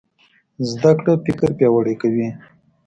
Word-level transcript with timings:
زده 0.69 0.91
کړه 0.99 1.13
فکر 1.25 1.49
پیاوړی 1.57 1.95
کوي. 2.01 2.27